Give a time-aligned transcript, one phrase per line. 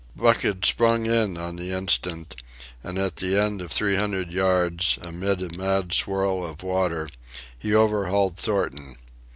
[0.15, 2.35] Buck had sprung in on the instant;
[2.83, 7.07] and at the end of three hundred yards, amid a mad swirl of water,
[7.55, 8.95] he overhauled Thornton.